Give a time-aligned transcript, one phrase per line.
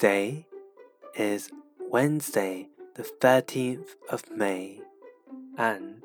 [0.00, 0.46] Today
[1.14, 4.80] is Wednesday, the 13th of May,
[5.58, 6.02] and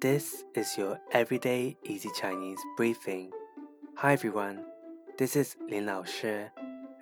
[0.00, 3.30] this is your Everyday Easy Chinese briefing.
[3.94, 4.64] Hi everyone,
[5.16, 6.46] this is Lin Lao Shi,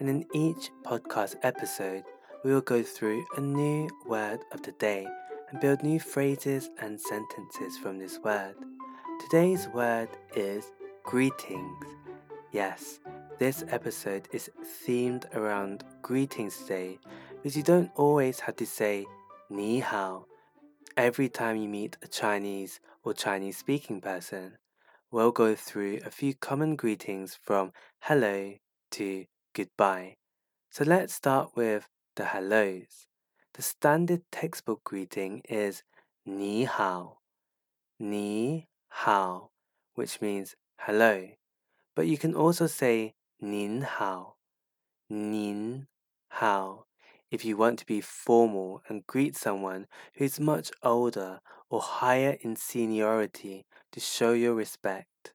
[0.01, 2.04] and in each podcast episode,
[2.45, 5.06] we will go through a new word of the day
[5.51, 8.54] and build new phrases and sentences from this word.
[9.19, 10.72] Today's word is
[11.04, 11.87] greetings.
[12.53, 13.01] Yes,
[13.38, 14.50] this episode is
[14.84, 16.98] themed around Greetings Day
[17.37, 19.06] because you don't always have to say
[19.48, 20.27] Ni Hao
[20.96, 24.59] every time you meet a Chinese or Chinese speaking person.
[25.12, 27.70] We'll go through a few common greetings from
[28.01, 28.55] hello
[28.93, 30.16] to goodbye.
[30.70, 33.07] So let's start with the hellos.
[33.55, 35.84] The standard textbook greeting is
[36.27, 37.18] Ni Hao.
[38.01, 39.51] Ni Hao,
[39.95, 41.29] which means hello.
[41.95, 44.38] But you can also say 您好,
[45.08, 45.88] 您
[46.27, 46.88] 好,
[47.30, 52.38] if you want to be formal and greet someone who is much older or higher
[52.41, 55.34] in seniority to show your respect.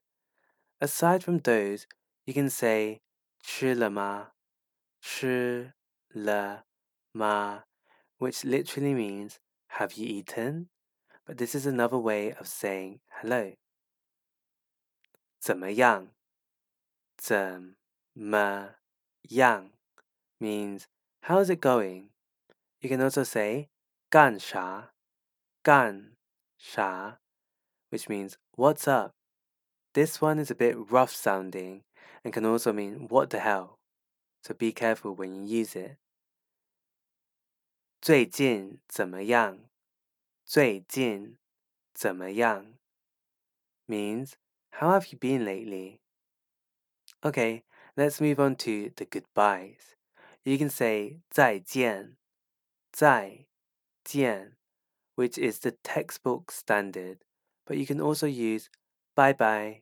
[0.81, 1.85] Aside from those,
[2.25, 3.01] you can say
[3.43, 4.31] 吃了吗?
[5.01, 5.73] 吃
[6.09, 6.65] 了
[7.11, 7.65] 吗,
[8.17, 9.37] which literally means
[9.77, 10.69] have you eaten?
[11.25, 13.55] But this is another way of saying hello.
[15.39, 16.15] 怎么样?
[17.17, 17.75] 怎
[18.15, 18.69] ma
[19.27, 19.71] yang
[20.39, 20.87] means
[21.23, 22.09] how's it going?
[22.81, 23.69] You can also say
[24.09, 24.93] 干啥
[25.63, 26.15] 干
[26.57, 27.19] 啥
[27.89, 29.13] which means what's up?
[29.93, 31.83] This one is a bit rough sounding
[32.23, 33.79] and can also mean what the hell.
[34.43, 35.97] So be careful when you use it.
[38.01, 39.69] 最近怎么样?
[40.45, 41.37] 最近
[41.93, 42.77] 怎么样
[43.87, 44.33] means
[44.71, 45.99] how have you been lately?
[47.21, 47.63] Okay,
[47.95, 49.95] Let's move on to the goodbyes.
[50.43, 52.15] You can say 再见,
[52.91, 53.45] 再
[54.05, 54.55] 见,
[55.15, 57.19] which is the textbook standard,
[57.65, 58.69] but you can also use
[59.15, 59.81] bye bye,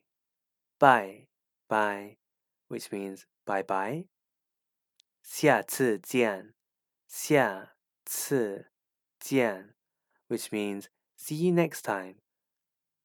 [0.78, 1.28] bye
[1.68, 2.16] bye,
[2.68, 4.06] which means bye bye.
[5.22, 6.54] 下次见,
[7.06, 8.70] 下次
[9.20, 9.74] 见,
[10.28, 12.16] which means see you next time.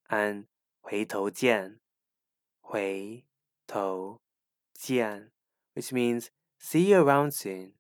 [0.10, 0.48] And
[0.82, 1.80] 回头见,
[2.62, 3.26] 回
[3.68, 4.22] 头
[4.78, 5.30] Jian,
[5.76, 7.74] which means see you around soon.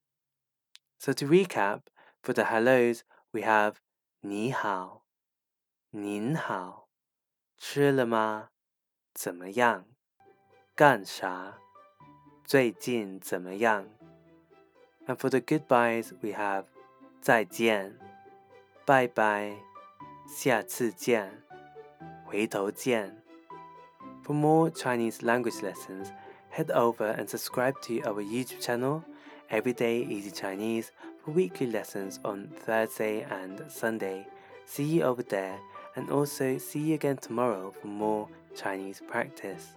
[0.99, 1.81] So to recap,
[2.21, 3.03] for the hellos,
[3.33, 3.75] we have
[4.21, 5.03] 你好,
[5.91, 6.87] 您好,
[7.57, 8.49] 吃了吗?
[9.13, 9.85] 怎么样?
[10.75, 11.57] 干啥?
[12.45, 13.87] 最近怎么样?
[15.05, 16.65] And for the goodbyes, we have
[17.21, 17.99] 再见,
[18.85, 19.57] 拜拜,
[20.27, 21.43] 下次见,
[22.25, 23.21] 回头见.
[24.23, 26.11] For more Chinese language lessons,
[26.58, 29.04] head over and subscribe to our YouTube channel,
[29.48, 30.90] Everyday Easy Chinese,
[31.24, 34.26] for weekly lessons on Thursday and Sunday.
[34.64, 35.56] See you over there,
[35.94, 39.76] and also see you again tomorrow for more Chinese practice.